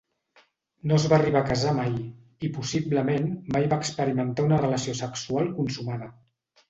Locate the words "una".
4.51-4.63